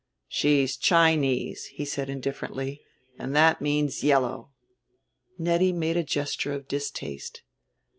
"She's 0.29 0.77
Chinese," 0.77 1.65
he 1.73 1.85
said 1.85 2.09
indifferently, 2.09 2.81
"and 3.19 3.35
that 3.35 3.61
means 3.61 4.03
yellow." 4.03 4.49
Nettie 5.37 5.73
made 5.73 5.95
a 5.95 6.01
gesture 6.03 6.53
of 6.53 6.67
distaste. 6.67 7.43